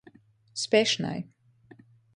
Spešnai. 0.61 1.19